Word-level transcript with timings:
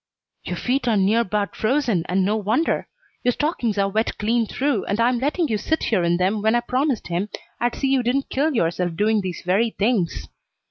"Your 0.43 0.55
feet 0.55 0.87
are 0.87 0.97
near 0.97 1.23
'bout 1.23 1.55
frozen, 1.55 2.07
and 2.09 2.25
no 2.25 2.35
wonder. 2.35 2.87
Your 3.23 3.33
stockings 3.33 3.77
are 3.77 3.87
wet 3.87 4.17
clean 4.17 4.47
through, 4.47 4.83
and 4.85 4.99
I'm 4.99 5.19
letting 5.19 5.47
you 5.47 5.59
sit 5.59 5.83
here 5.83 6.01
in 6.01 6.17
them 6.17 6.41
when 6.41 6.55
I 6.55 6.61
promised 6.61 7.09
him 7.09 7.29
I'd 7.59 7.75
see 7.75 7.89
you 7.89 8.01
didn't 8.01 8.29
kill 8.29 8.55
yourself 8.55 8.95
doing 8.95 9.21
these 9.21 9.43
very 9.45 9.69
things. 9.69 10.27